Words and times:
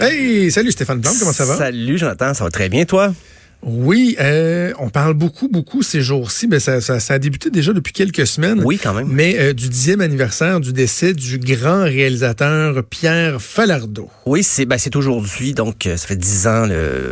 Hey, 0.00 0.52
salut 0.52 0.70
Stéphane 0.70 1.00
Blanc, 1.00 1.10
comment 1.18 1.32
ça 1.32 1.44
va? 1.44 1.56
Salut 1.56 1.98
Jonathan, 1.98 2.32
ça 2.32 2.44
va 2.44 2.50
très 2.50 2.68
bien 2.68 2.84
toi? 2.84 3.12
Oui, 3.62 4.16
euh, 4.20 4.72
on 4.78 4.88
parle 4.88 5.14
beaucoup, 5.14 5.48
beaucoup 5.48 5.82
ces 5.82 6.00
jours-ci. 6.00 6.48
mais 6.48 6.58
ça, 6.58 6.80
ça, 6.80 6.98
ça, 6.98 7.14
a 7.14 7.18
débuté 7.18 7.48
déjà 7.50 7.72
depuis 7.72 7.92
quelques 7.92 8.26
semaines. 8.26 8.60
Oui, 8.64 8.78
quand 8.82 8.92
même. 8.92 9.08
Mais 9.08 9.36
euh, 9.38 9.52
du 9.52 9.68
dixième 9.68 10.00
anniversaire 10.00 10.58
du 10.58 10.72
décès 10.72 11.12
du 11.12 11.38
grand 11.38 11.84
réalisateur 11.84 12.82
Pierre 12.84 13.40
Falardeau. 13.40 14.10
Oui, 14.26 14.42
c'est 14.42 14.66
ben, 14.66 14.78
c'est 14.78 14.96
aujourd'hui, 14.96 15.54
donc 15.54 15.86
euh, 15.86 15.96
ça 15.96 16.06
fait 16.06 16.16
dix 16.16 16.46
ans. 16.46 16.66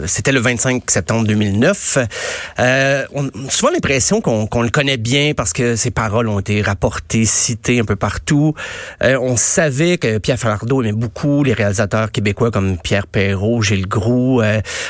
C'était 0.07 0.33
le 0.33 0.41
25 0.41 0.91
septembre 0.91 1.27
2009. 1.27 1.98
Euh, 2.59 3.05
on 3.12 3.27
a 3.29 3.30
souvent 3.48 3.73
l'impression 3.73 4.21
qu'on 4.21 4.62
le 4.62 4.71
connaît 4.71 4.96
bien 4.96 5.35
parce 5.37 5.53
que 5.53 5.77
ses 5.77 5.91
paroles 5.91 6.29
ont 6.29 6.41
été 6.41 6.62
rapportées, 6.62 7.25
citées 7.25 7.80
un 7.80 7.84
peu 7.84 7.97
partout. 7.97 8.55
Euh, 9.03 9.19
on 9.20 9.37
savait 9.37 9.98
que 9.98 10.19
Pierre 10.19 10.39
Falardeau 10.39 10.83
aimait 10.83 10.92
beaucoup 10.92 11.45
les 11.45 11.53
réalisateurs 11.53 12.11
québécois 12.11 12.51
comme 12.51 12.78
Pierre 12.78 13.06
Perrault, 13.06 13.62
Gilles 13.62 13.89
Groux, 13.89 14.41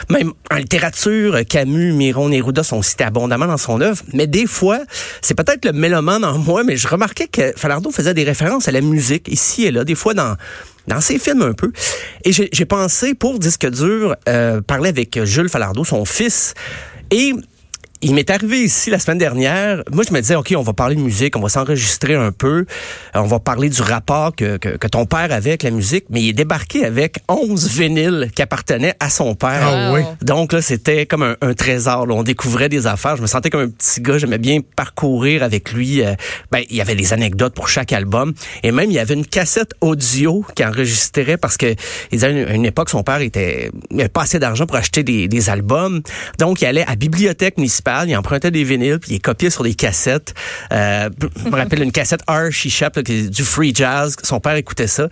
même 0.09 0.33
en 0.51 0.57
littérature 0.57 1.37
Camus, 1.51 1.93
Miron, 1.93 2.29
Neruda 2.29 2.63
sont 2.63 2.81
cités 2.81 3.03
abondamment 3.03 3.49
dans 3.49 3.59
son 3.59 3.81
œuvre, 3.81 4.03
mais 4.13 4.29
des 4.29 4.47
fois, 4.47 4.79
c'est 5.21 5.35
peut-être 5.35 5.65
le 5.65 5.73
mélomane 5.73 6.25
en 6.25 6.39
moi, 6.39 6.63
mais 6.63 6.77
je 6.77 6.87
remarquais 6.87 7.27
que 7.27 7.53
Falardeau 7.57 7.91
faisait 7.91 8.15
des 8.15 8.23
références 8.23 8.69
à 8.69 8.73
la 8.73 8.81
musique 8.81 9.27
ici 9.27 9.67
et 9.67 9.73
là, 9.73 9.85
des 9.85 9.97
fois 9.97 10.15
dans 10.15 10.37
dans 10.87 11.01
ses 11.01 11.19
films 11.19 11.43
un 11.43 11.53
peu. 11.53 11.73
Et 12.25 12.33
j'ai 12.33 12.65
pensé, 12.65 13.15
pour 13.15 13.39
Disque 13.39 13.69
dur, 13.69 14.17
euh, 14.29 14.61
parler 14.61 14.89
avec 14.89 15.23
Jules 15.25 15.49
Falardeau, 15.49 15.85
son 15.85 16.05
fils, 16.05 16.55
et 17.11 17.33
il 18.03 18.15
m'est 18.15 18.31
arrivé 18.31 18.63
ici 18.63 18.91
la 18.91 18.99
semaine 18.99 19.19
dernière. 19.19 19.83
Moi, 19.93 20.05
je 20.09 20.15
me 20.15 20.21
disais, 20.21 20.35
OK, 20.35 20.55
on 20.57 20.63
va 20.63 20.73
parler 20.73 20.95
de 20.95 21.01
musique, 21.01 21.37
on 21.37 21.41
va 21.41 21.49
s'enregistrer 21.49 22.15
un 22.15 22.33
peu, 22.33 22.65
euh, 22.65 22.65
on 23.15 23.27
va 23.27 23.41
parler 23.41 23.69
du 23.69 23.83
rapport 23.83 24.35
que, 24.35 24.57
que, 24.57 24.71
que, 24.71 24.87
ton 24.87 25.05
père 25.05 25.33
avait 25.33 25.51
avec 25.51 25.63
la 25.63 25.71
musique, 25.71 26.07
mais 26.09 26.23
il 26.23 26.31
est 26.31 26.35
débarqué 26.35 26.85
avec 26.85 27.19
11 27.29 27.69
vinyles 27.69 28.31
qui 28.35 28.43
appartenaient 28.43 28.95
à 29.01 29.11
son 29.11 29.35
père. 29.35 29.61
Ah 29.63 29.93
oui. 29.93 30.01
Donc 30.23 30.53
là, 30.53 30.63
c'était 30.63 31.05
comme 31.05 31.23
un, 31.23 31.37
un 31.43 31.53
trésor. 31.53 32.07
Là. 32.07 32.15
On 32.15 32.23
découvrait 32.23 32.69
des 32.69 32.87
affaires. 32.87 33.17
Je 33.17 33.23
me 33.23 33.27
sentais 33.27 33.51
comme 33.51 33.63
un 33.63 33.69
petit 33.69 34.01
gars. 34.01 34.17
J'aimais 34.17 34.39
bien 34.39 34.61
parcourir 34.77 35.43
avec 35.43 35.73
lui. 35.73 36.03
Euh, 36.03 36.15
ben, 36.51 36.63
il 36.71 36.77
y 36.77 36.81
avait 36.81 36.95
des 36.97 37.13
anecdotes 37.13 37.55
pour 37.55 37.69
chaque 37.69 37.93
album. 37.93 38.33
Et 38.63 38.73
même, 38.73 38.91
il 38.91 38.95
y 38.95 38.99
avait 38.99 39.15
une 39.15 39.27
cassette 39.27 39.75
audio 39.83 40.45
qui 40.55 40.65
enregistrait 40.65 41.37
parce 41.37 41.59
que 41.59 41.67
il 41.67 42.19
disait, 42.19 42.47
à 42.47 42.55
une 42.55 42.65
époque, 42.65 42.89
son 42.89 43.03
père 43.03 43.21
était, 43.21 43.71
il 43.91 44.01
avait 44.01 44.09
pas 44.09 44.23
assez 44.23 44.39
d'argent 44.39 44.67
pour 44.67 44.77
acheter 44.77 45.03
des, 45.03 45.29
des 45.29 45.51
albums. 45.51 46.01
Donc, 46.39 46.63
il 46.63 46.67
allait 46.67 46.85
à 46.87 46.91
la 46.91 46.97
bibliothèque 46.97 47.59
municipale 47.59 47.90
il 48.07 48.17
empruntait 48.17 48.51
des 48.51 48.65
vinyles, 48.65 48.99
puis 48.99 49.15
il 49.15 49.21
copiait 49.21 49.51
sur 49.51 49.65
des 49.65 49.75
cassettes. 49.75 50.35
Euh, 50.73 51.11
je 51.45 51.51
me 51.51 51.57
rappelle 51.57 51.83
une 51.83 51.93
cassette 51.93 52.21
Archie 52.27 52.71
Shep, 52.71 52.99
du 53.01 53.45
free 53.45 53.75
jazz. 53.75 54.17
Son 54.23 54.41
père 54.41 54.55
écoutait 54.55 54.87
ça. 54.87 55.09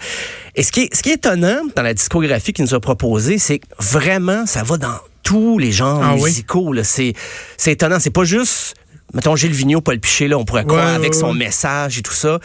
Et 0.55 0.63
ce 0.63 0.73
qui 0.73 0.83
est, 0.83 0.95
ce 0.95 1.03
qui 1.03 1.11
est 1.11 1.15
étonnant 1.15 1.61
dans 1.75 1.83
la 1.83 1.95
discographie 1.95 2.53
qu'il 2.53 2.65
nous 2.65 2.75
a 2.75 2.81
proposé, 2.81 3.39
c'est 3.39 3.59
que 3.59 3.67
vraiment, 3.79 4.47
ça 4.47 4.63
va 4.63 4.77
dans 4.77 4.99
tous 5.23 5.59
les 5.59 5.73
genres 5.73 6.03
ah 6.03 6.15
musicaux. 6.15 6.75
C'est, 6.83 7.13
c'est 7.57 7.73
étonnant. 7.73 7.99
C'est 8.01 8.11
pas 8.11 8.25
juste, 8.25 8.75
mettons, 9.13 9.37
Gilles 9.37 9.53
Vigneault, 9.53 9.81
Paul 9.81 9.99
Piché, 9.99 10.29
là, 10.29 10.39
on 10.39 10.45
pourrait 10.45 10.65
croire 10.65 10.95
avec 10.95 11.15
son 11.15 11.35
message 11.35 11.99
et 11.99 12.03
tout 12.03 12.15
ça. 12.15 12.39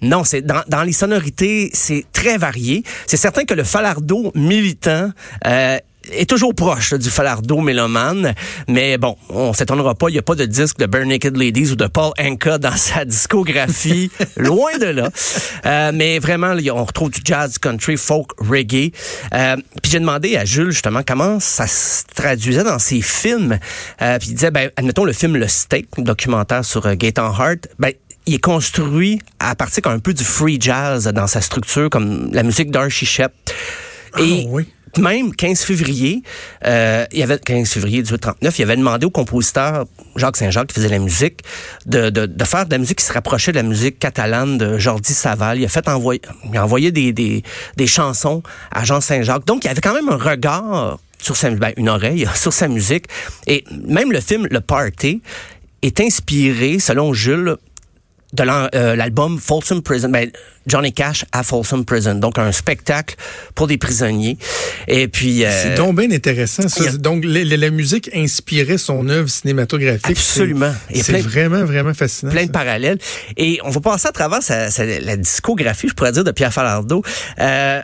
Non, 0.00 0.22
c'est 0.24 0.42
dans, 0.42 0.62
dans 0.68 0.84
les 0.84 0.92
sonorités, 0.92 1.70
c'est 1.72 2.04
très 2.12 2.38
varié. 2.38 2.84
C'est 3.06 3.16
certain 3.16 3.44
que 3.44 3.54
le 3.54 3.64
falardeau 3.64 4.30
militant 4.34 5.10
euh, 5.46 5.78
est 6.12 6.28
toujours 6.28 6.54
proche 6.54 6.94
du 6.94 7.10
falardeau 7.10 7.60
mélomane, 7.60 8.34
mais 8.68 8.98
bon, 8.98 9.16
on 9.28 9.52
s'étonnera 9.52 9.94
pas, 9.94 10.08
il 10.08 10.12
n'y 10.12 10.18
a 10.18 10.22
pas 10.22 10.34
de 10.34 10.44
disque 10.44 10.78
de 10.78 10.86
Bare 10.86 11.06
Naked 11.06 11.36
Ladies 11.36 11.72
ou 11.72 11.76
de 11.76 11.86
Paul 11.86 12.12
Anka 12.20 12.58
dans 12.58 12.76
sa 12.76 13.04
discographie, 13.04 14.10
loin 14.36 14.76
de 14.78 14.86
là. 14.86 15.10
Euh, 15.66 15.92
mais 15.94 16.18
vraiment, 16.18 16.54
on 16.72 16.84
retrouve 16.84 17.10
du 17.10 17.20
jazz, 17.24 17.58
country, 17.58 17.96
folk, 17.96 18.30
reggae. 18.38 18.92
Euh, 19.34 19.56
puis 19.82 19.92
j'ai 19.92 20.00
demandé 20.00 20.36
à 20.36 20.44
Jules 20.44 20.70
justement 20.70 21.02
comment 21.06 21.40
ça 21.40 21.66
se 21.66 22.04
traduisait 22.14 22.64
dans 22.64 22.78
ses 22.78 23.02
films. 23.02 23.58
Euh, 24.02 24.18
puis 24.18 24.28
il 24.30 24.34
disait, 24.34 24.50
ben, 24.50 24.70
admettons 24.76 25.04
le 25.04 25.12
film 25.12 25.36
Le 25.36 25.48
Steak, 25.48 25.88
documentaire 25.98 26.64
sur 26.64 26.86
euh, 26.86 26.94
Gaetan 26.94 27.32
Hart, 27.32 27.68
ben, 27.78 27.92
il 28.26 28.34
est 28.34 28.38
construit 28.38 29.20
à 29.38 29.54
partir 29.54 29.86
un 29.86 29.98
peu 29.98 30.12
du 30.12 30.24
free 30.24 30.58
jazz 30.60 31.06
dans 31.06 31.26
sa 31.26 31.40
structure, 31.40 31.88
comme 31.88 32.30
la 32.32 32.42
musique 32.42 32.70
d'Archie 32.70 33.06
Shep. 33.06 33.32
Et 34.18 34.44
ah, 34.44 34.48
oui 34.50 34.68
même 34.96 35.34
15 35.34 35.60
février, 35.60 36.22
euh, 36.64 37.04
il 37.12 37.18
y 37.18 37.22
avait 37.22 37.38
15 37.38 37.68
février 37.68 37.98
1839, 37.98 38.58
il 38.58 38.62
avait 38.62 38.76
demandé 38.76 39.06
au 39.06 39.10
compositeur 39.10 39.86
Jacques 40.16 40.36
Saint-Jacques 40.36 40.68
qui 40.68 40.74
faisait 40.74 40.88
la 40.88 40.98
musique 40.98 41.40
de, 41.86 42.10
de, 42.10 42.26
de, 42.26 42.44
faire 42.44 42.66
de 42.66 42.70
la 42.70 42.78
musique 42.78 42.98
qui 42.98 43.04
se 43.04 43.12
rapprochait 43.12 43.52
de 43.52 43.56
la 43.56 43.62
musique 43.62 43.98
catalane 43.98 44.58
de 44.58 44.78
Jordi 44.78 45.12
Saval. 45.12 45.58
Il 45.58 45.64
a 45.64 45.68
fait 45.68 45.88
envoyer, 45.88 46.20
il 46.50 46.56
a 46.56 46.64
envoyé 46.64 46.92
des, 46.92 47.12
des, 47.12 47.42
des 47.76 47.86
chansons 47.86 48.42
à 48.70 48.84
Jean 48.84 49.00
Saint-Jacques. 49.00 49.44
Donc 49.46 49.64
il 49.64 49.68
y 49.68 49.70
avait 49.70 49.80
quand 49.80 49.94
même 49.94 50.08
un 50.08 50.16
regard 50.16 50.98
sur 51.20 51.36
sa 51.36 51.50
ben, 51.50 51.72
une 51.76 51.88
oreille 51.88 52.26
sur 52.34 52.52
sa 52.52 52.68
musique 52.68 53.06
et 53.46 53.64
même 53.86 54.12
le 54.12 54.20
film 54.20 54.46
Le 54.50 54.60
Party 54.60 55.20
est 55.82 56.00
inspiré, 56.00 56.78
selon 56.78 57.12
Jules, 57.12 57.56
de 58.32 58.44
euh, 58.74 58.94
l'album 58.94 59.38
Folsom 59.38 59.82
Prison, 59.82 60.10
ben, 60.10 60.30
Johnny 60.66 60.92
Cash 60.92 61.24
à 61.32 61.42
Folsom 61.42 61.84
Prison, 61.84 62.14
donc 62.16 62.38
un 62.38 62.52
spectacle 62.52 63.16
pour 63.54 63.66
des 63.66 63.78
prisonniers. 63.78 64.36
Et 64.86 65.08
puis 65.08 65.44
euh, 65.44 65.50
c'est 65.50 65.76
donc 65.76 65.96
bien 65.96 66.10
intéressant. 66.10 66.68
Ça. 66.68 66.92
Donc 66.98 67.24
la, 67.24 67.70
musique 67.70 68.10
inspirait 68.14 68.78
son 68.78 69.08
œuvre 69.08 69.28
cinématographique. 69.28 70.10
Absolument. 70.10 70.74
C'est 70.94 71.20
vraiment 71.20 71.64
vraiment 71.64 71.94
fascinant. 71.94 72.32
Plein 72.32 72.46
de 72.46 72.50
parallèles. 72.50 72.98
Et 73.36 73.60
on 73.64 73.70
va 73.70 73.80
passer 73.80 74.08
à 74.08 74.12
travers 74.12 74.42
sa, 74.42 74.68
la 74.84 75.16
discographie, 75.16 75.88
je 75.88 75.94
pourrais 75.94 76.12
dire, 76.12 76.24
de 76.24 76.30
Pierre 76.30 76.52
Falardeau. 76.52 77.02
Euh, 77.40 77.80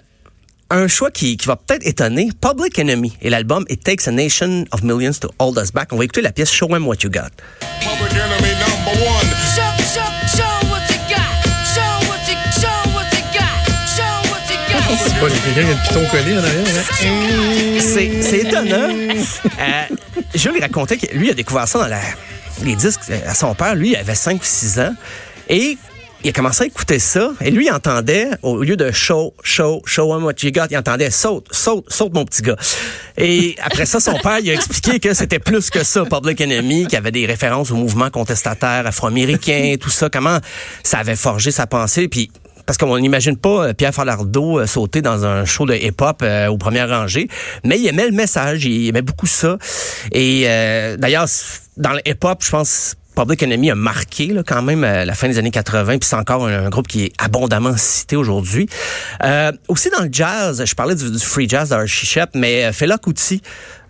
un 0.71 0.89
choix 0.89 1.11
qui, 1.11 1.37
qui 1.37 1.47
va 1.47 1.57
peut-être 1.57 1.87
étonner, 1.87 2.31
Public 2.41 2.79
Enemy 2.79 3.17
et 3.23 3.31
l'album 3.31 3.65
It 3.69 3.85
Takes 3.85 4.09
a 4.09 4.11
Nation 4.11 4.65
of 4.73 4.83
Millions 4.83 5.19
to 5.21 5.31
Hold 5.39 5.59
Us 5.59 5.73
Back. 5.73 5.93
On 5.93 5.97
va 5.97 6.05
écouter 6.05 6.23
la 6.23 6.33
pièce 6.33 6.51
Show 6.51 6.67
Them 6.69 6.87
What 6.87 6.97
You 7.03 7.11
Got. 7.11 7.31
Public 7.81 8.13
Enemy 8.13 8.55
number 8.59 9.07
one. 9.07 9.14
Quelqu'un 15.33 15.65
qui 15.65 15.71
a 15.71 15.77
piton 15.77 16.01
en 16.01 16.45
arrière. 16.45 16.45
Hein? 16.45 17.81
C'est 17.81 18.41
étonnant. 18.41 18.91
euh, 18.91 19.97
je 20.35 20.49
lui 20.51 20.61
racontais 20.61 20.99
que 20.99 21.15
lui 21.17 21.31
a 21.31 21.35
découvert 21.35 21.67
ça 21.67 21.89
dans 21.89 22.65
les 22.65 22.77
disques 22.77 23.11
à 23.27 23.35
son 23.35 23.55
père. 23.55 23.75
Lui, 23.75 23.93
il 23.93 23.97
avait 23.97 24.15
5 24.15 24.43
ou 24.43 24.45
6 24.45 24.81
ans. 24.81 24.95
Et 25.49 25.79
il 26.23 26.29
a 26.29 26.33
commencé 26.33 26.65
à 26.65 26.67
écouter 26.67 26.99
ça. 26.99 27.33
Et 27.41 27.51
lui, 27.51 27.67
il 27.67 27.73
entendait, 27.73 28.29
au 28.43 28.63
lieu 28.63 28.77
de 28.77 28.91
show, 28.91 29.33
show, 29.43 29.81
show 29.87 30.15
him 30.15 30.25
what 30.25 30.35
you 30.43 30.51
got, 30.51 30.67
il 30.71 30.77
entendait 30.77 31.11
saute, 31.11 31.47
saute, 31.53 31.91
saute 31.91 32.13
mon 32.13 32.27
petit 32.27 32.43
gars. 32.43 32.57
Et 33.17 33.57
après 33.63 33.87
ça, 33.87 34.01
son 34.01 34.19
père, 34.19 34.41
il 34.41 34.51
a 34.51 34.55
expliqué 34.55 35.01
que 35.01 35.15
c'était 35.15 35.39
plus 35.39 35.71
que 35.71 35.85
ça, 35.85 36.05
Public 36.05 36.39
Enemy, 36.43 36.85
qu'il 36.85 36.95
y 36.95 36.97
avait 36.97 37.13
des 37.13 37.25
références 37.25 37.71
au 37.71 37.77
mouvement 37.77 38.11
contestataire 38.11 38.87
afro-américain, 38.87 39.77
tout 39.81 39.91
ça, 39.91 40.11
comment 40.11 40.39
ça 40.83 40.99
avait 40.99 41.17
forgé 41.17 41.51
sa 41.51 41.67
pensée. 41.67 42.09
Puis 42.09 42.31
parce 42.67 42.79
qu'on 42.79 42.99
n'imagine 42.99 43.37
pas 43.37 43.69
euh, 43.69 43.73
Pierre 43.75 43.95
Falardeau 43.95 44.61
euh, 44.61 44.67
sauter 44.67 45.03
dans 45.03 45.25
un 45.25 45.45
show 45.45 45.67
de 45.67 45.75
hip-hop 45.75 46.23
euh, 46.23 46.49
aux 46.49 46.59
premières 46.59 46.89
rangées, 46.89 47.29
mais 47.65 47.79
il 47.79 47.87
aimait 47.87 48.07
le 48.07 48.13
message, 48.15 48.65
il 48.65 48.89
aimait 48.89 49.03
beaucoup 49.03 49.27
ça. 49.27 49.59
Et 50.13 50.45
d'ailleurs, 50.99 51.27
dans 51.77 51.93
le 51.93 52.01
hip-hop, 52.07 52.43
je 52.43 52.51
pense 52.51 52.97
Public 53.15 53.43
Enemy 53.43 53.71
a 53.71 53.75
marqué 53.75 54.29
là, 54.29 54.43
quand 54.47 54.63
même 54.63 54.83
la 54.83 55.15
fin 55.15 55.29
des 55.29 55.39
années 55.39 55.51
80, 55.51 55.99
puis 55.99 56.09
c'est 56.09 56.17
encore 56.17 56.47
un, 56.47 56.69
groupe 56.69 56.89
qui 56.89 57.05
est 57.05 57.13
abondamment 57.19 57.77
cité 57.77 58.17
aujourd'hui. 58.17 58.69
Euh, 59.23 59.53
aussi 59.69 59.91
dans 59.91 60.03
le 60.03 60.09
jazz, 60.11 60.65
je 60.65 60.75
parlais 60.75 60.95
du, 60.95 61.19
free 61.19 61.49
jazz 61.49 61.69
d'Archie 61.69 62.07
Shep, 62.07 62.31
mais 62.35 62.73
Fela 62.73 62.99
Kuti, 62.99 63.41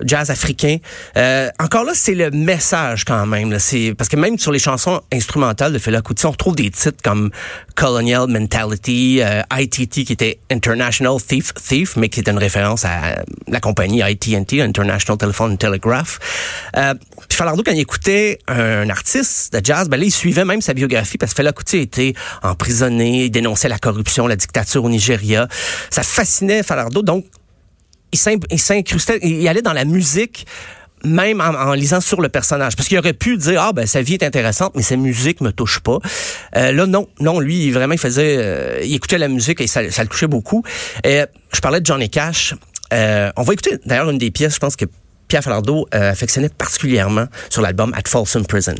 jazz 0.02 0.30
africain. 0.30 0.78
Euh, 1.16 1.48
encore 1.58 1.84
là, 1.84 1.92
c'est 1.94 2.14
le 2.14 2.30
message 2.30 3.04
quand 3.04 3.26
même. 3.26 3.58
C'est 3.58 3.94
parce 3.96 4.08
que 4.08 4.16
même 4.16 4.38
sur 4.38 4.52
les 4.52 4.58
chansons 4.58 5.00
instrumentales 5.12 5.72
de 5.72 5.78
Fela 5.78 6.02
Kuti, 6.02 6.26
on 6.26 6.32
retrouve 6.32 6.56
des 6.56 6.70
titres 6.70 7.02
comme 7.02 7.30
Colonial 7.74 8.26
Mentality, 8.28 9.20
euh, 9.22 9.42
ITT 9.52 10.04
qui 10.04 10.12
était 10.12 10.38
International 10.50 11.16
Thief 11.20 11.54
Thief, 11.54 11.96
mais 11.96 12.08
qui 12.08 12.20
était 12.20 12.30
une 12.30 12.38
référence 12.38 12.84
à 12.84 13.22
la 13.48 13.60
compagnie 13.60 14.00
ITT, 14.00 14.60
International 14.60 15.18
Telephone 15.18 15.52
and 15.52 15.56
Telegraph. 15.56 16.18
Euh, 16.76 16.94
puis 17.28 17.36
Falardo, 17.36 17.62
quand 17.62 17.72
il 17.72 17.80
écoutait 17.80 18.38
un 18.48 18.88
artiste 18.90 19.13
de 19.20 19.60
jazz, 19.64 19.88
ben 19.88 19.98
là, 19.98 20.04
il 20.04 20.12
suivait 20.12 20.44
même 20.44 20.60
sa 20.60 20.74
biographie 20.74 21.18
parce 21.18 21.32
que 21.32 21.36
Fela 21.36 21.52
Kuti 21.52 21.78
était 21.78 22.14
emprisonné, 22.42 23.24
il 23.24 23.30
dénonçait 23.30 23.68
la 23.68 23.78
corruption, 23.78 24.26
la 24.26 24.36
dictature 24.36 24.84
au 24.84 24.88
Nigeria. 24.88 25.48
Ça 25.90 26.02
fascinait 26.02 26.62
Falardo, 26.62 27.02
donc 27.02 27.24
il 28.12 28.18
s'incrustait, 28.18 29.18
il 29.22 29.46
allait 29.48 29.62
dans 29.62 29.72
la 29.72 29.84
musique 29.84 30.46
même 31.04 31.40
en, 31.40 31.72
lisant 31.74 32.00
sur 32.00 32.20
le 32.20 32.28
personnage. 32.28 32.76
Parce 32.76 32.88
qu'il 32.88 32.98
aurait 32.98 33.12
pu 33.12 33.36
dire, 33.36 33.60
ah 33.60 33.72
ben 33.72 33.86
sa 33.86 34.02
vie 34.02 34.14
est 34.14 34.22
intéressante, 34.22 34.72
mais 34.74 34.82
sa 34.82 34.96
musique 34.96 35.40
me 35.40 35.52
touche 35.52 35.80
pas. 35.80 35.98
Euh, 36.56 36.72
là, 36.72 36.86
non, 36.86 37.08
non, 37.20 37.40
lui, 37.40 37.70
vraiment, 37.70 37.92
il 37.92 37.98
faisait, 37.98 38.36
euh, 38.38 38.80
il 38.82 38.94
écoutait 38.94 39.18
la 39.18 39.28
musique 39.28 39.60
et 39.60 39.66
ça, 39.66 39.82
le 39.82 40.06
touchait 40.08 40.26
beaucoup. 40.26 40.62
Je 41.04 41.60
parlais 41.62 41.80
de 41.80 41.86
Johnny 41.86 42.08
Cash. 42.08 42.54
Euh, 42.92 43.30
on 43.36 43.42
va 43.42 43.52
écouter 43.52 43.78
d'ailleurs 43.84 44.10
une 44.10 44.18
des 44.18 44.30
pièces, 44.30 44.54
je 44.54 44.58
pense 44.58 44.76
que 44.76 44.84
Pierre 45.28 45.42
Falardeau 45.42 45.86
euh, 45.94 46.10
affectionnait 46.10 46.48
particulièrement 46.48 47.26
sur 47.50 47.62
l'album 47.62 47.92
At 47.94 48.08
Folsom 48.08 48.44
Prison. 48.46 48.74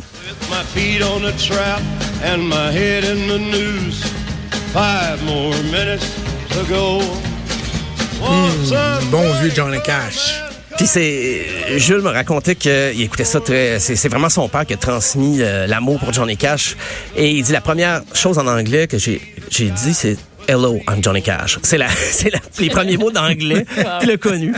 Up, 8.73 9.03
Bon 9.11 9.23
vieux 9.41 9.53
Johnny 9.55 9.79
Cash. 9.85 10.43
Puis 10.77 10.87
c'est 10.87 11.79
Jules 11.79 12.01
me 12.03 12.11
racontait 12.11 12.57
qu'il 12.57 13.01
écoutait 13.01 13.25
ça 13.25 13.41
très 13.41 13.79
c'est 13.79 13.95
c'est 13.95 14.09
vraiment 14.09 14.29
son 14.29 14.49
père 14.49 14.67
qui 14.67 14.75
a 14.75 14.77
transmis 14.77 15.41
euh, 15.41 15.67
l'amour 15.69 16.01
pour 16.01 16.13
Johnny 16.13 16.37
Cash 16.37 16.77
et 17.17 17.31
il 17.31 17.45
dit 17.45 17.53
la 17.53 17.61
première 17.61 18.03
chose 18.13 18.39
en 18.39 18.47
anglais 18.49 18.89
que 18.89 18.99
j'ai 18.99 19.21
j'ai 19.51 19.71
dit 19.71 19.95
c'est 19.95 20.17
Hello, 20.47 20.79
I'm 20.91 21.03
Johnny 21.03 21.23
Cash. 21.23 21.59
C'est 21.63 21.79
la, 21.79 21.89
c'est 22.11 22.31
la- 22.31 22.39
les 22.59 22.69
premiers 22.69 22.99
mots 22.99 23.11
d'anglais 23.11 23.65
qu'il 24.01 24.11
a 24.11 24.17
connus. 24.19 24.55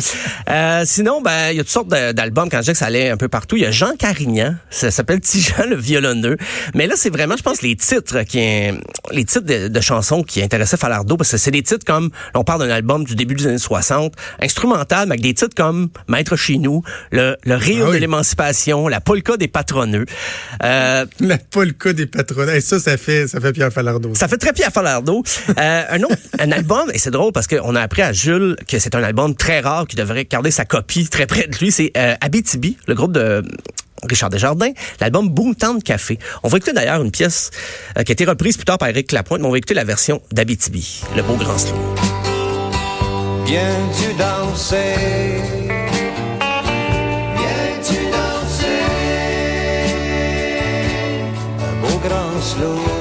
Euh, 0.50 0.82
sinon, 0.84 1.22
ben, 1.22 1.50
il 1.50 1.56
y 1.56 1.60
a 1.60 1.62
toutes 1.62 1.72
sortes 1.72 1.88
d'albums. 1.88 2.48
Quand 2.50 2.58
je 2.58 2.62
dis 2.66 2.72
que 2.72 2.78
ça 2.78 2.86
allait 2.86 3.08
un 3.10 3.16
peu 3.16 3.28
partout, 3.28 3.56
il 3.56 3.62
y 3.62 3.66
a 3.66 3.70
Jean 3.70 3.94
Carignan. 3.96 4.56
Ça 4.68 4.90
s'appelle 4.90 5.20
Tijan 5.20 5.64
le 5.68 5.76
violonneux. 5.76 6.36
Mais 6.74 6.86
là, 6.88 6.94
c'est 6.96 7.10
vraiment, 7.10 7.36
je 7.36 7.42
pense, 7.42 7.62
les 7.62 7.76
titres 7.76 8.22
qui, 8.22 8.38
les 9.12 9.24
titres 9.24 9.46
de, 9.46 9.68
de 9.68 9.80
chansons 9.80 10.22
qui 10.24 10.42
intéressaient 10.42 10.76
Falardeau 10.76 11.16
parce 11.16 11.30
que 11.30 11.36
c'est 11.36 11.50
des 11.52 11.62
titres 11.62 11.84
comme, 11.86 12.10
on 12.34 12.42
parle 12.42 12.66
d'un 12.66 12.74
album 12.74 13.04
du 13.04 13.14
début 13.14 13.34
des 13.36 13.46
années 13.46 13.58
60, 13.58 14.12
instrumental, 14.42 15.06
mais 15.06 15.12
avec 15.12 15.22
des 15.22 15.34
titres 15.34 15.54
comme 15.56 15.88
Maître 16.08 16.34
chez 16.36 16.58
nous, 16.58 16.82
le, 17.12 17.36
le 17.44 17.54
rire 17.54 17.84
Ah 17.86 17.90
oui. 17.90 17.96
de 17.96 18.00
l'émancipation, 18.00 18.88
la 18.88 19.00
polka 19.00 19.36
des 19.36 19.48
patroneux. 19.48 20.04
Euh, 20.64 21.06
La 21.20 21.38
polka 21.38 21.92
des 21.92 22.06
patronats. 22.06 22.56
Et 22.56 22.60
ça, 22.60 22.80
ça 22.80 22.96
fait, 22.96 23.28
ça 23.28 23.40
fait 23.40 23.52
Pierre 23.52 23.72
Falardeau. 23.72 24.14
ça 24.14 24.26
fait 24.26 24.38
très 24.38 24.52
Pierre 24.52 24.72
Falardeau. 24.72 25.22
Euh, 25.58 25.75
un 25.90 26.02
autre, 26.02 26.16
un 26.38 26.52
album, 26.52 26.90
et 26.92 26.98
c'est 26.98 27.10
drôle 27.10 27.32
parce 27.32 27.46
qu'on 27.46 27.74
a 27.74 27.80
appris 27.80 28.02
à 28.02 28.12
Jules 28.12 28.56
que 28.68 28.78
c'est 28.78 28.94
un 28.94 29.02
album 29.02 29.34
très 29.34 29.60
rare 29.60 29.86
qui 29.86 29.96
devrait 29.96 30.24
garder 30.24 30.50
sa 30.50 30.64
copie 30.64 31.08
très 31.08 31.26
près 31.26 31.46
de 31.46 31.56
lui. 31.56 31.70
C'est 31.70 31.92
euh, 31.96 32.14
Abitibi, 32.20 32.76
le 32.86 32.94
groupe 32.94 33.12
de 33.12 33.42
Richard 34.08 34.30
Desjardins, 34.30 34.72
l'album 35.00 35.28
Boomtown 35.28 35.82
Café. 35.82 36.18
On 36.42 36.48
va 36.48 36.58
écouter 36.58 36.72
d'ailleurs 36.72 37.02
une 37.02 37.10
pièce 37.10 37.50
euh, 37.98 38.02
qui 38.02 38.12
a 38.12 38.14
été 38.14 38.24
reprise 38.24 38.56
plus 38.56 38.64
tard 38.64 38.78
par 38.78 38.88
Eric 38.88 39.12
Lapointe, 39.12 39.40
mais 39.40 39.46
on 39.46 39.50
va 39.50 39.58
écouter 39.58 39.74
la 39.74 39.84
version 39.84 40.22
d'Abitibi, 40.32 41.02
le 41.16 41.22
beau 41.22 41.34
grand 41.36 41.58
slow. 41.58 41.76
Beau 51.82 51.98
grand 51.98 52.40
slow. 52.40 52.95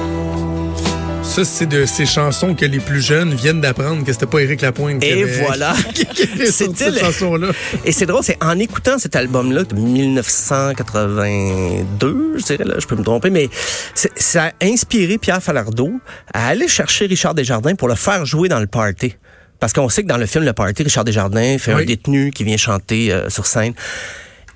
Ça, 1.36 1.44
c'est 1.44 1.66
de 1.66 1.84
ces 1.84 2.06
chansons 2.06 2.54
que 2.54 2.64
les 2.64 2.80
plus 2.80 3.02
jeunes 3.02 3.34
viennent 3.34 3.60
d'apprendre 3.60 4.02
que 4.06 4.10
c'était 4.10 4.24
pas 4.24 4.40
Éric 4.40 4.62
Lapointe 4.62 5.04
Et 5.04 5.12
avait- 5.12 5.42
voilà. 5.42 5.74
C'était 6.14 6.46
cette 6.50 6.98
chanson-là. 6.98 7.48
Et 7.84 7.92
c'est 7.92 8.06
drôle, 8.06 8.22
c'est 8.24 8.42
en 8.42 8.58
écoutant 8.58 8.98
cet 8.98 9.16
album-là 9.16 9.64
de 9.64 9.74
1982, 9.74 12.36
je 12.38 12.42
dirais, 12.42 12.64
là, 12.64 12.76
je 12.78 12.86
peux 12.86 12.96
me 12.96 13.04
tromper, 13.04 13.28
mais 13.28 13.50
ça 13.94 14.44
a 14.44 14.52
inspiré 14.64 15.18
Pierre 15.18 15.42
Falardeau 15.42 15.92
à 16.32 16.48
aller 16.48 16.68
chercher 16.68 17.04
Richard 17.04 17.34
Desjardins 17.34 17.74
pour 17.74 17.88
le 17.88 17.96
faire 17.96 18.24
jouer 18.24 18.48
dans 18.48 18.60
le 18.60 18.66
party. 18.66 19.14
Parce 19.60 19.74
qu'on 19.74 19.90
sait 19.90 20.04
que 20.04 20.08
dans 20.08 20.16
le 20.16 20.24
film 20.24 20.46
Le 20.46 20.54
Party, 20.54 20.84
Richard 20.84 21.04
Desjardins 21.04 21.58
fait 21.58 21.72
un 21.72 21.84
détenu 21.84 22.30
qui 22.30 22.44
vient 22.44 22.56
chanter 22.56 23.12
euh, 23.12 23.28
sur 23.28 23.44
scène. 23.44 23.74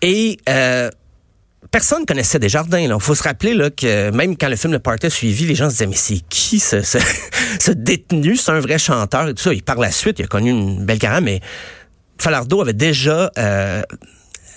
Et 0.01 0.39
euh, 0.49 0.89
personne 1.71 2.05
connaissait 2.07 2.39
Desjardins. 2.39 2.79
Il 2.79 2.95
faut 3.01 3.15
se 3.15 3.23
rappeler 3.23 3.55
là, 3.55 3.71
que 3.71 4.11
même 4.11 4.37
quand 4.37 4.49
le 4.49 4.57
film 4.57 4.73
Le 4.73 4.79
Party 4.79 5.07
a 5.07 5.11
suivi, 5.11 5.47
les 5.47 5.55
gens 5.55 5.69
se 5.69 5.75
disaient, 5.75 5.87
mais 5.87 5.97
c'est 5.97 6.21
qui 6.29 6.59
ce, 6.59 6.83
ce, 7.61 7.71
détenu? 7.71 8.37
C'est 8.37 8.53
un 8.53 8.61
vrai 8.61 8.79
chanteur 8.79 9.29
et 9.29 9.35
tout 9.35 9.43
ça. 9.43 9.53
Et 9.53 9.61
par 9.61 9.79
la 9.79 9.91
suite, 9.91 10.19
il 10.19 10.25
a 10.25 10.29
connu 10.29 10.51
une 10.51 10.85
belle 10.85 10.99
carrière, 10.99 11.23
mais 11.23 11.41
Falardeau 12.19 12.61
avait 12.61 12.73
déjà 12.73 13.31
euh, 13.39 13.83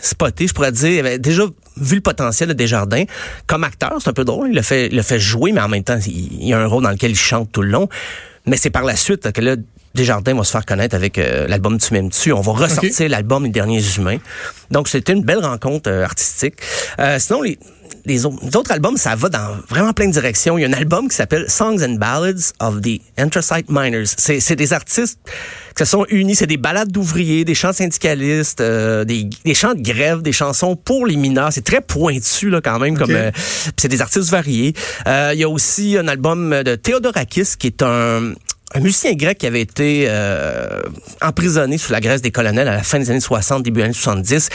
spoté, 0.02 0.48
je 0.48 0.54
pourrais 0.54 0.72
dire, 0.72 1.00
avait 1.00 1.20
déjà 1.20 1.44
vu 1.78 1.96
le 1.96 2.02
potentiel 2.02 2.50
de 2.50 2.54
Desjardins. 2.54 3.06
Comme 3.48 3.64
acteur, 3.64 3.96
c'est 4.00 4.10
un 4.10 4.14
peu 4.14 4.26
drôle, 4.26 4.50
il 4.50 4.56
le 4.56 4.62
fait, 4.62 4.90
fait 5.02 5.20
jouer, 5.20 5.52
mais 5.52 5.62
en 5.62 5.70
même 5.70 5.84
temps, 5.84 6.00
il, 6.06 6.42
il 6.42 6.48
y 6.48 6.54
a 6.54 6.60
un 6.60 6.68
rôle 6.68 6.84
dans 6.84 6.92
lequel 6.92 7.12
il 7.12 7.18
chante 7.18 7.52
tout 7.52 7.62
le 7.62 7.70
long. 7.70 7.88
Mais 8.46 8.58
c'est 8.58 8.70
par 8.70 8.84
la 8.84 8.96
suite 8.96 9.32
que 9.32 9.42
là, 9.42 9.56
Desjardins 9.96 10.34
va 10.34 10.44
se 10.44 10.52
faire 10.52 10.66
connaître 10.66 10.96
avec 10.96 11.18
euh, 11.18 11.48
l'album 11.48 11.78
Tu 11.78 11.94
m'aimes 11.94 12.10
tu. 12.10 12.32
On 12.32 12.42
va 12.42 12.54
ressortir 12.54 13.10
l'album 13.10 13.44
Les 13.44 13.50
Derniers 13.50 13.84
Humains. 13.98 14.18
Donc, 14.72 14.88
c'était 14.88 15.14
une 15.14 15.24
belle 15.24 15.44
rencontre 15.46 15.90
euh, 15.90 16.04
artistique. 16.04 16.56
Euh, 17.00 17.20
sinon, 17.20 17.44
les, 17.44 17.60
les, 18.06 18.26
autres, 18.26 18.38
les 18.44 18.56
autres 18.56 18.72
albums, 18.72 18.98
ça 18.98 19.16
va 19.16 19.30
dans 19.30 19.58
vraiment 19.70 19.94
plein 19.94 20.08
de 20.08 20.12
directions. 20.12 20.58
Il 20.58 20.62
y 20.62 20.66
a 20.66 20.68
un 20.68 20.74
album 20.74 21.08
qui 21.08 21.16
s'appelle 21.16 21.46
Songs 21.50 21.84
and 21.84 21.96
Ballads 21.96 22.52
of 22.60 22.82
the 22.82 23.00
Anthracite 23.20 23.70
Miners. 23.70 24.08
C'est 24.18 24.40
c'est 24.40 24.56
des 24.56 24.74
artistes 24.74 25.20
qui 25.76 25.84
se 25.84 25.86
sont 25.86 26.06
unis. 26.10 26.36
C'est 26.36 26.48
des 26.48 26.58
ballades 26.58 26.92
d'ouvriers, 26.92 27.46
des 27.46 27.56
chants 27.56 27.74
syndicalistes, 27.74 28.62
euh, 28.62 29.06
des, 29.06 29.30
des 29.46 29.54
chants 29.54 29.74
de 29.74 29.82
grève, 29.82 30.22
des 30.22 30.32
chansons 30.32 30.76
pour 30.76 31.06
les 31.06 31.16
mineurs. 31.16 31.54
C'est 31.54 31.64
très 31.64 31.82
pointu 31.82 32.50
là 32.50 32.62
quand 32.62 32.80
même. 32.80 32.98
Comme 32.98 33.12
euh, 33.12 33.32
C'est 33.78 33.88
des 33.88 34.02
artistes 34.02 34.30
variés. 34.30 34.74
Euh, 35.08 35.32
Il 35.34 35.40
y 35.40 35.44
a 35.44 35.50
aussi 35.50 35.98
un 35.98 36.08
album 36.08 36.64
de 36.64 36.76
Theodorakis 36.76 37.58
qui 37.58 37.68
est 37.68 37.82
un 37.84 38.34
un 38.76 38.80
musicien 38.80 39.14
grec 39.14 39.38
qui 39.38 39.48
avait 39.48 39.62
été 39.62 40.06
euh, 40.10 40.82
emprisonné 41.22 41.78
sous 41.78 41.92
la 41.92 42.00
Grèce 42.02 42.22
des 42.22 42.32
colonels 42.32 42.68
à 42.68 42.76
la 42.76 42.84
fin 42.84 43.00
des 43.00 43.10
années 43.12 43.20
60, 43.20 43.64
début 43.64 43.80
des 43.82 43.86
années 43.86 43.94
70 43.94 44.50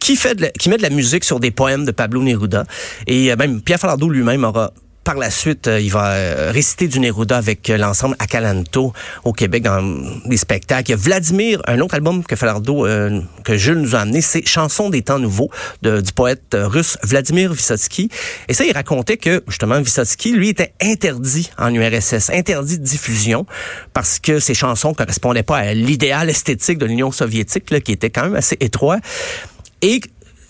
qui 0.00 0.14
fait 0.14 0.34
de 0.36 0.42
la- 0.42 0.50
qui 0.50 0.68
met 0.68 0.76
de 0.76 0.82
la 0.82 0.90
musique 0.90 1.24
sur 1.24 1.40
des 1.40 1.50
poèmes 1.50 1.84
de 1.84 1.90
Pablo 1.90 2.22
Neruda. 2.22 2.64
Et 3.08 3.32
euh, 3.32 3.36
même 3.36 3.60
Pierre 3.60 3.80
Falardeau 3.80 4.08
lui-même 4.08 4.44
aura 4.44 4.72
par 5.08 5.16
la 5.16 5.30
suite, 5.30 5.68
euh, 5.68 5.80
il 5.80 5.90
va 5.90 6.10
euh, 6.10 6.50
réciter 6.52 6.86
du 6.86 7.00
Neruda 7.00 7.38
avec 7.38 7.70
euh, 7.70 7.78
l'ensemble 7.78 8.14
Acalanto 8.18 8.92
au 9.24 9.32
Québec 9.32 9.62
dans 9.62 9.82
des 10.26 10.36
spectacles. 10.36 10.94
Vladimir, 10.96 11.62
un 11.66 11.80
autre 11.80 11.94
album 11.94 12.22
que 12.22 12.36
Falardeau, 12.36 12.84
euh, 12.84 13.18
que 13.42 13.56
Jules 13.56 13.78
nous 13.78 13.96
a 13.96 14.00
amené, 14.00 14.20
c'est 14.20 14.46
Chansons 14.46 14.90
des 14.90 15.00
temps 15.00 15.18
nouveaux 15.18 15.48
du 15.80 16.12
poète 16.14 16.54
russe 16.54 16.98
Vladimir 17.02 17.54
Vysotsky. 17.54 18.10
Et 18.48 18.52
ça, 18.52 18.66
il 18.66 18.72
racontait 18.72 19.16
que 19.16 19.42
justement 19.48 19.80
Vysotsky, 19.80 20.32
lui, 20.32 20.50
était 20.50 20.74
interdit 20.82 21.50
en 21.56 21.72
URSS, 21.72 22.28
interdit 22.28 22.78
de 22.78 22.84
diffusion 22.84 23.46
parce 23.94 24.18
que 24.18 24.40
ses 24.40 24.52
chansons 24.52 24.92
correspondaient 24.92 25.42
pas 25.42 25.56
à 25.56 25.72
l'idéal 25.72 26.28
esthétique 26.28 26.76
de 26.76 26.84
l'Union 26.84 27.12
soviétique, 27.12 27.70
là, 27.70 27.80
qui 27.80 27.92
était 27.92 28.10
quand 28.10 28.24
même 28.24 28.36
assez 28.36 28.58
étroit. 28.60 28.98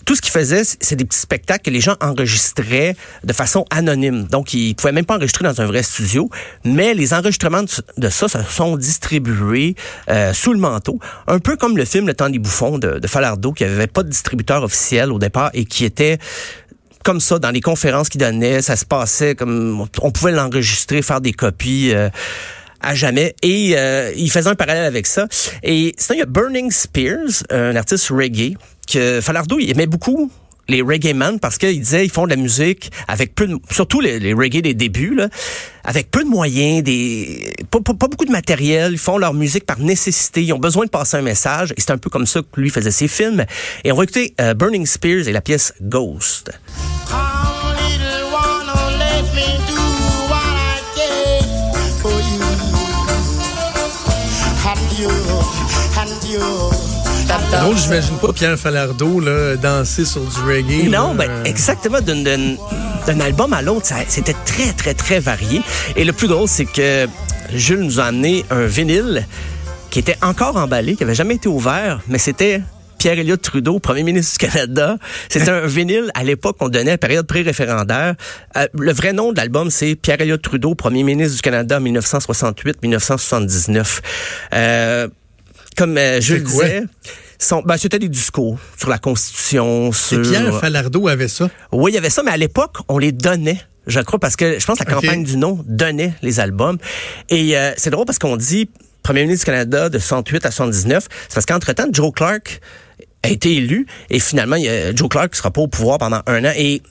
Tout 0.05 0.15
ce 0.15 0.21
qu'il 0.21 0.31
faisait, 0.31 0.63
c'est 0.63 0.95
des 0.95 1.05
petits 1.05 1.19
spectacles 1.19 1.63
que 1.63 1.69
les 1.69 1.81
gens 1.81 1.95
enregistraient 2.01 2.95
de 3.23 3.33
façon 3.33 3.65
anonyme. 3.69 4.25
Donc, 4.25 4.53
ils 4.53 4.75
pouvaient 4.75 4.91
même 4.91 5.05
pas 5.05 5.15
enregistrer 5.15 5.43
dans 5.43 5.61
un 5.61 5.65
vrai 5.65 5.83
studio, 5.83 6.29
mais 6.63 6.93
les 6.93 7.13
enregistrements 7.13 7.63
de, 7.63 7.69
de 7.97 8.09
ça 8.09 8.27
se 8.27 8.39
sont 8.43 8.77
distribués 8.77 9.75
euh, 10.09 10.33
sous 10.33 10.53
le 10.53 10.59
manteau, 10.59 10.99
un 11.27 11.39
peu 11.39 11.57
comme 11.57 11.77
le 11.77 11.85
film 11.85 12.07
Le 12.07 12.13
Temps 12.13 12.29
des 12.29 12.39
bouffons 12.39 12.77
de, 12.77 12.99
de 12.99 13.07
Falardeau, 13.07 13.51
qui 13.51 13.63
avait 13.63 13.87
pas 13.87 14.03
de 14.03 14.09
distributeur 14.09 14.63
officiel 14.63 15.11
au 15.11 15.19
départ 15.19 15.51
et 15.53 15.65
qui 15.65 15.85
était 15.85 16.17
comme 17.03 17.19
ça 17.19 17.39
dans 17.39 17.51
les 17.51 17.61
conférences 17.61 18.09
qu'il 18.09 18.21
donnait, 18.21 18.61
ça 18.61 18.75
se 18.75 18.85
passait 18.85 19.35
comme 19.35 19.87
on 20.01 20.11
pouvait 20.11 20.31
l'enregistrer, 20.31 21.01
faire 21.01 21.21
des 21.21 21.33
copies. 21.33 21.91
euh, 21.93 22.09
à 22.81 22.95
jamais. 22.95 23.35
Et 23.41 23.73
euh, 23.77 24.11
il 24.15 24.31
faisait 24.31 24.49
un 24.49 24.55
parallèle 24.55 24.85
avec 24.85 25.05
ça. 25.05 25.27
Et 25.63 25.93
sinon, 25.97 26.15
il 26.15 26.19
y 26.19 26.23
a 26.23 26.25
Burning 26.25 26.71
Spears, 26.71 27.43
un 27.49 27.75
artiste 27.75 28.07
reggae, 28.09 28.55
que 28.91 29.21
Falardeau, 29.21 29.59
il 29.59 29.69
aimait 29.69 29.87
beaucoup 29.87 30.31
les 30.67 30.81
reggae 30.81 31.13
man 31.13 31.39
parce 31.39 31.57
qu'il 31.57 31.79
disait 31.79 32.05
ils 32.05 32.11
font 32.11 32.25
de 32.25 32.29
la 32.29 32.35
musique 32.35 32.91
avec 33.07 33.33
peu 33.33 33.47
de, 33.47 33.57
surtout 33.71 33.99
les, 33.99 34.33
reggae 34.33 34.61
des 34.61 34.73
débuts 34.75 35.19
avec 35.83 36.11
peu 36.11 36.23
de 36.23 36.29
moyens 36.29 36.83
pas, 37.71 37.79
beaucoup 37.79 38.25
de 38.25 38.31
matériel. 38.31 38.93
Ils 38.93 38.99
font 38.99 39.17
leur 39.17 39.33
musique 39.33 39.65
par 39.65 39.79
nécessité. 39.79 40.43
Ils 40.43 40.53
ont 40.53 40.59
besoin 40.59 40.85
de 40.85 40.91
passer 40.91 41.17
un 41.17 41.21
message. 41.21 41.73
Et 41.77 41.81
c'est 41.81 41.91
un 41.91 41.97
peu 41.97 42.09
comme 42.09 42.27
ça 42.27 42.41
que 42.41 42.61
lui 42.61 42.69
faisait 42.69 42.91
ses 42.91 43.07
films. 43.07 43.45
Et 43.83 43.91
on 43.91 43.95
va 43.95 44.03
écouter 44.03 44.35
euh, 44.39 44.53
Burning 44.53 44.85
Spears 44.85 45.27
et 45.27 45.31
la 45.31 45.41
pièce 45.41 45.73
Ghost. 45.81 46.51
Oh, 56.31 56.68
drôle, 57.37 57.77
j'imagine 57.77 58.17
pas 58.17 58.33
Pierre 58.33 58.57
Falardeau 58.57 59.19
là, 59.19 59.55
danser 59.55 60.05
sur 60.05 60.21
du 60.21 60.39
reggae. 60.41 60.89
Non, 60.89 61.13
ben 61.13 61.29
exactement 61.45 62.01
d'un- 62.01 62.55
album 63.21 63.53
à 63.53 63.61
l'autre, 63.61 63.87
c'était 64.07 64.35
très 64.45 64.71
très 64.73 64.93
très 64.93 65.19
varié. 65.19 65.61
Et 65.95 66.03
le 66.05 66.13
plus 66.13 66.27
drôle, 66.27 66.47
c'est 66.47 66.65
que 66.65 67.07
Jules 67.53 67.79
nous 67.81 67.99
a 67.99 68.05
amené 68.05 68.45
un 68.51 68.65
vinyle 68.65 69.25
qui 69.89 69.99
était 69.99 70.17
encore 70.21 70.55
emballé, 70.57 70.95
qui 70.95 71.03
avait 71.03 71.15
jamais 71.15 71.35
été 71.35 71.49
ouvert, 71.49 72.01
mais 72.07 72.19
c'était 72.19 72.61
Pierre 72.99 73.17
Elliott 73.17 73.41
Trudeau, 73.41 73.79
premier 73.79 74.03
ministre 74.03 74.37
du 74.39 74.45
Canada. 74.51 74.97
C'était 75.29 75.49
un 75.49 75.65
vinyle 75.65 76.11
à 76.13 76.23
l'époque 76.23 76.57
qu'on 76.59 76.69
donnait 76.69 76.91
la 76.91 76.97
période 76.99 77.25
pré-référendaire. 77.25 78.13
Euh, 78.57 78.67
le 78.77 78.91
vrai 78.93 79.13
nom 79.13 79.31
de 79.31 79.37
l'album, 79.37 79.71
c'est 79.71 79.95
Pierre 79.95 80.21
Elliott 80.21 80.41
Trudeau, 80.41 80.75
premier 80.75 81.01
ministre 81.03 81.35
du 81.37 81.41
Canada 81.41 81.79
1968-1979. 81.79 84.01
Euh, 84.53 85.07
comme 85.77 85.97
euh, 85.97 86.19
quoi? 86.19 86.65
disait, 86.65 86.83
son- 87.39 87.61
ben, 87.61 87.77
c'était 87.77 87.99
des 87.99 88.09
discours 88.09 88.57
sur 88.77 88.89
la 88.89 88.97
Constitution, 88.97 89.89
Et 89.89 89.93
sur... 89.93 90.21
Pierre 90.21 90.59
Falardeau 90.59 91.07
avait 91.07 91.27
ça? 91.27 91.49
Oui, 91.71 91.91
il 91.91 91.95
y 91.95 91.97
avait 91.97 92.09
ça, 92.09 92.23
mais 92.23 92.31
à 92.31 92.37
l'époque, 92.37 92.77
on 92.87 92.97
les 92.97 93.11
donnait. 93.11 93.59
Je 93.87 93.99
crois 94.01 94.19
parce 94.19 94.35
que 94.35 94.59
je 94.59 94.65
pense 94.65 94.77
que 94.77 94.85
la 94.85 94.93
campagne 94.93 95.23
du 95.23 95.37
nom 95.37 95.63
donnait 95.65 96.13
les 96.21 96.39
albums. 96.39 96.77
Et 97.29 97.57
euh, 97.57 97.71
c'est 97.77 97.89
drôle 97.89 98.05
parce 98.05 98.19
qu'on 98.19 98.37
dit 98.37 98.69
premier 99.01 99.23
ministre 99.23 99.45
du 99.45 99.51
Canada 99.51 99.89
de 99.89 99.97
68 99.97 100.45
à 100.45 100.51
79, 100.51 101.07
c'est 101.27 101.33
parce 101.33 101.45
qu'entre-temps, 101.45 101.87
Joe 101.91 102.11
Clark 102.13 102.59
a 103.23 103.29
été 103.29 103.55
élu 103.55 103.87
et 104.09 104.19
finalement, 104.19 104.57
Joe 104.93 105.09
Clark 105.09 105.31
qui 105.31 105.37
sera 105.37 105.51
pas 105.51 105.61
au 105.61 105.67
pouvoir 105.67 105.97
pendant 105.97 106.21
un 106.27 106.45
an 106.45 106.51
et 106.55 106.81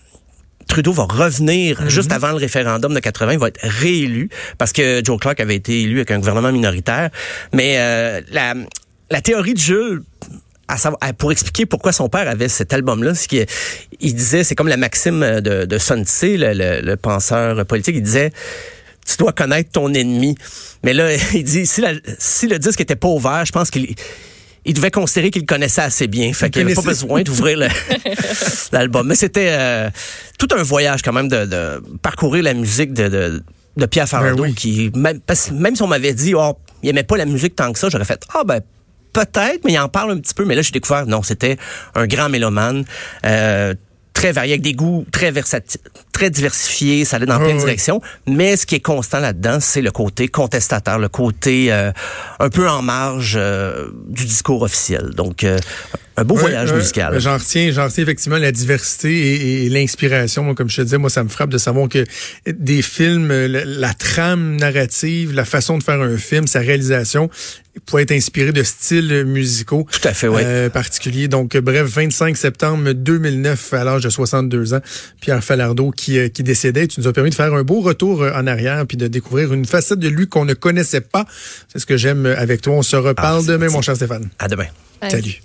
Trudeau 0.68 0.92
va 0.92 1.04
revenir 1.04 1.80
Mhm. 1.82 1.88
juste 1.88 2.12
avant 2.12 2.28
le 2.30 2.36
référendum 2.36 2.94
de 2.94 3.00
80, 3.00 3.32
il 3.32 3.38
va 3.38 3.48
être 3.48 3.60
réélu 3.62 4.28
parce 4.58 4.72
que 4.72 5.02
Joe 5.04 5.18
Clark 5.18 5.40
avait 5.40 5.56
été 5.56 5.82
élu 5.82 5.96
avec 5.96 6.10
un 6.12 6.18
gouvernement 6.18 6.52
minoritaire. 6.52 7.10
Mais 7.52 7.76
euh, 7.78 8.20
la, 8.30 8.54
la 9.10 9.20
théorie 9.20 9.54
de 9.54 9.58
Jules, 9.58 10.02
à 10.68 10.76
savoir, 10.76 10.98
à- 11.02 11.12
pour 11.14 11.32
expliquer 11.32 11.64
pourquoi 11.66 11.92
son 11.92 12.08
père 12.08 12.28
avait 12.28 12.48
cet 12.48 12.72
album-là, 12.72 13.14
c'est 13.14 13.26
qu'il 13.26 13.46
il 14.00 14.14
disait, 14.14 14.44
c'est 14.44 14.54
comme 14.54 14.68
la 14.68 14.76
maxime 14.76 15.40
de, 15.40 15.64
de 15.64 15.78
Sun 15.78 16.04
le, 16.22 16.52
le- 16.52 16.80
le 16.82 16.96
penseur 16.96 17.64
politique, 17.66 17.96
il 17.96 18.02
disait, 18.02 18.30
tu 19.06 19.16
dois 19.16 19.32
connaître 19.32 19.70
ton 19.72 19.92
ennemi. 19.94 20.36
Mais 20.84 20.92
là, 20.92 21.08
il 21.34 21.44
dit, 21.44 21.66
si, 21.66 21.80
la- 21.80 21.94
si 22.18 22.46
le 22.46 22.58
disque 22.58 22.80
était 22.82 22.96
pas 22.96 23.08
ouvert, 23.08 23.44
je 23.46 23.52
pense 23.52 23.70
qu'il 23.70 23.94
il 24.68 24.74
devait 24.74 24.90
considérer 24.92 25.30
qu'il 25.30 25.44
connaissait 25.46 25.80
assez 25.82 26.06
bien. 26.06 26.32
Fait 26.32 26.50
qu'il 26.50 26.62
n'avait 26.62 26.74
pas 26.76 26.82
besoin 26.82 27.22
d'ouvrir 27.22 27.58
l'album. 28.72 29.06
Mais 29.08 29.14
c'était 29.14 29.48
euh, 29.50 29.90
tout 30.38 30.48
un 30.56 30.62
voyage 30.62 31.02
quand 31.02 31.12
même 31.12 31.28
de, 31.28 31.44
de 31.46 31.82
parcourir 32.02 32.44
la 32.44 32.54
musique 32.54 32.92
de, 32.92 33.08
de, 33.08 33.42
de 33.76 33.86
Pierre 33.86 34.08
Falardeau 34.08 34.42
Ben 34.44 34.50
oui. 34.50 34.54
qui, 34.54 34.90
même, 34.94 35.20
parce- 35.20 35.50
même 35.50 35.74
si 35.74 35.82
on 35.82 35.86
m'avait 35.88 36.14
dit, 36.14 36.34
oh, 36.34 36.56
il 36.82 36.90
aimait 36.90 37.02
pas 37.02 37.16
la 37.16 37.24
musique 37.26 37.56
tant 37.56 37.72
que 37.72 37.78
ça, 37.78 37.88
j'aurais 37.88 38.04
fait, 38.04 38.22
ah 38.34 38.44
ben, 38.44 38.60
peut-être, 39.12 39.64
mais 39.64 39.72
il 39.72 39.78
en 39.78 39.88
parle 39.88 40.12
un 40.12 40.18
petit 40.18 40.34
peu. 40.34 40.44
Mais 40.44 40.54
là, 40.54 40.62
j'ai 40.62 40.70
découvert, 40.72 41.06
non, 41.06 41.22
c'était 41.22 41.56
un 41.94 42.06
grand 42.06 42.28
mélomane. 42.28 42.84
euh, 43.24 43.74
très 44.14 44.32
varié, 44.32 44.54
avec 44.54 44.62
des 44.62 44.72
goûts 44.72 45.06
très 45.12 45.30
versatiles, 45.30 45.80
très 46.18 46.30
diversifiés, 46.30 47.04
ça 47.04 47.16
allait 47.16 47.26
dans 47.26 47.38
plein 47.38 47.50
de 47.50 47.52
oui. 47.52 47.58
directions. 47.60 48.00
Mais 48.26 48.56
ce 48.56 48.66
qui 48.66 48.74
est 48.74 48.80
constant 48.80 49.20
là-dedans, 49.20 49.58
c'est 49.60 49.82
le 49.82 49.92
côté 49.92 50.26
contestataire, 50.26 50.98
le 50.98 51.08
côté 51.08 51.72
euh, 51.72 51.92
un 52.40 52.50
peu 52.50 52.68
en 52.68 52.82
marge 52.82 53.34
euh, 53.36 53.88
du 54.08 54.24
discours 54.24 54.62
officiel. 54.62 55.10
Donc, 55.14 55.44
euh, 55.44 55.58
un 56.16 56.24
beau 56.24 56.34
voyage 56.34 56.72
musical. 56.72 57.20
J'en 57.20 57.34
retiens, 57.38 57.70
j'en 57.70 57.84
retiens 57.84 58.02
effectivement 58.02 58.38
la 58.38 58.50
diversité 58.50 59.16
et, 59.16 59.66
et 59.66 59.68
l'inspiration. 59.68 60.42
Moi, 60.42 60.56
comme 60.56 60.68
je 60.68 60.78
te 60.78 60.82
disais, 60.82 60.98
moi, 60.98 61.10
ça 61.10 61.22
me 61.22 61.28
frappe 61.28 61.50
de 61.50 61.58
savoir 61.58 61.88
que 61.88 62.04
des 62.48 62.82
films, 62.82 63.30
euh, 63.30 63.46
la, 63.46 63.64
la 63.64 63.94
trame 63.94 64.56
narrative, 64.56 65.32
la 65.32 65.44
façon 65.44 65.78
de 65.78 65.84
faire 65.84 66.00
un 66.00 66.16
film, 66.16 66.48
sa 66.48 66.58
réalisation, 66.58 67.30
peut 67.86 68.00
être 68.00 68.12
inspiré 68.12 68.52
de 68.52 68.62
styles 68.62 69.24
musicaux 69.24 69.86
Tout 69.90 70.08
à 70.08 70.12
fait, 70.14 70.28
oui. 70.28 70.42
euh, 70.44 70.68
particuliers. 70.70 71.28
Donc, 71.28 71.54
euh, 71.54 71.60
bref, 71.60 71.86
25 71.86 72.36
septembre 72.36 72.92
2009, 72.92 73.74
à 73.74 73.84
l'âge 73.84 74.02
de 74.02 74.10
62 74.10 74.74
ans, 74.74 74.80
Pierre 75.20 75.42
Falardeau 75.44 75.90
qui, 75.90 76.07
euh, 76.16 76.28
qui 76.28 76.42
décédait. 76.42 76.86
Tu 76.86 77.00
nous 77.00 77.08
as 77.08 77.12
permis 77.12 77.30
de 77.30 77.34
faire 77.34 77.52
un 77.52 77.64
beau 77.64 77.80
retour 77.80 78.22
euh, 78.22 78.32
en 78.34 78.46
arrière 78.46 78.86
puis 78.86 78.96
de 78.96 79.08
découvrir 79.08 79.52
une 79.52 79.66
facette 79.66 79.98
de 79.98 80.08
lui 80.08 80.28
qu'on 80.28 80.44
ne 80.44 80.54
connaissait 80.54 81.00
pas. 81.02 81.26
C'est 81.72 81.80
ce 81.80 81.86
que 81.86 81.96
j'aime 81.96 82.24
avec 82.24 82.62
toi. 82.62 82.74
On 82.74 82.82
se 82.82 82.96
reparle 82.96 83.42
Ah, 83.44 83.48
demain, 83.48 83.68
mon 83.68 83.82
cher 83.82 83.96
Stéphane. 83.96 84.28
À 84.38 84.48
demain. 84.48 84.66
Salut. 85.10 85.40